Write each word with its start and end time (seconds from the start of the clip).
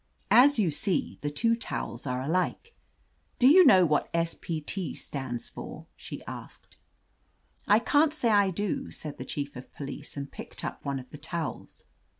As 0.31 0.57
you 0.57 0.69
185 0.69 1.21
THE 1.21 1.27
AMAZING 1.27 1.29
ADVENTURES 1.29 1.29
see, 1.29 1.29
the 1.29 1.35
two 1.35 1.67
towels 1.67 2.07
are 2.07 2.21
alikel 2.23 2.71
Do 3.37 3.47
you 3.47 3.63
know 3.63 3.85
what 3.85 4.09
S. 4.15 4.33
P. 4.33 4.59
T. 4.59 4.95
stands 4.95 5.49
for?" 5.51 5.85
she 5.95 6.25
asked. 6.25 6.77
"I 7.67 7.77
can't 7.77 8.11
say 8.11 8.29
I 8.31 8.49
do," 8.49 8.89
said 8.89 9.19
the 9.19 9.25
Chief 9.25 9.55
of 9.55 9.71
Police, 9.71 10.17
and 10.17 10.31
picked 10.31 10.63
up 10.65 10.83
one 10.83 10.97
of 10.97 11.11
the 11.11 11.19
towels. 11.19 11.83